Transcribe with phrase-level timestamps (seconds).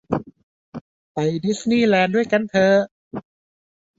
[1.13, 2.77] ไปดิสนี่แลนด์ด้วยกันเถอะ